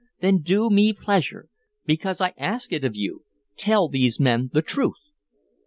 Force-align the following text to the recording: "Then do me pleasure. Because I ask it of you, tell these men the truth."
"Then 0.19 0.41
do 0.41 0.71
me 0.71 0.93
pleasure. 0.93 1.47
Because 1.85 2.21
I 2.21 2.33
ask 2.35 2.73
it 2.73 2.83
of 2.83 2.95
you, 2.95 3.23
tell 3.55 3.87
these 3.87 4.19
men 4.19 4.49
the 4.51 4.63
truth." 4.63 5.11